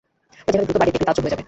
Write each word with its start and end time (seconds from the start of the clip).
ওরা 0.45 0.53
যেভাবে 0.53 0.65
দ্রুত 0.67 0.77
বাড়ে 0.81 0.91
দেখলে 0.93 1.07
তাজ্জব 1.07 1.23
হয়ে 1.23 1.33
যাবে! 1.33 1.39